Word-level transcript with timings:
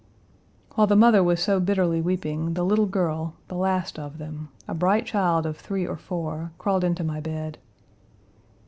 While 0.73 0.87
the 0.87 0.95
mother 0.95 1.21
was 1.23 1.43
so 1.43 1.59
bitterly 1.59 2.01
weeping, 2.01 2.55
the 2.55 2.65
little 2.65 2.87
girl, 2.87 3.35
the 3.49 3.55
last 3.55 3.99
of 3.99 4.17
them, 4.17 4.49
a 4.67 4.73
bright 4.73 5.05
child 5.05 5.45
of 5.45 5.57
three 5.57 5.85
or 5.85 5.95
four, 5.95 6.53
crawled 6.57 6.83
into 6.83 7.03
my 7.03 7.19
bed. 7.19 7.59